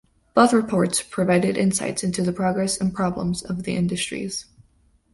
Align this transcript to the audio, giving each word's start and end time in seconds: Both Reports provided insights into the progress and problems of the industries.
Both 0.33 0.51
Reports 0.51 1.03
provided 1.03 1.59
insights 1.59 2.03
into 2.03 2.23
the 2.23 2.33
progress 2.33 2.75
and 2.81 2.91
problems 2.91 3.43
of 3.43 3.65
the 3.65 3.75
industries. 3.75 4.47